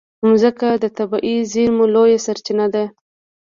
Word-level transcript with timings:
مځکه 0.27 0.69
د 0.83 0.85
طبعي 0.97 1.35
زېرمو 1.51 1.85
لویه 1.93 2.19
سرچینه 2.25 2.65
ده. 2.73 2.85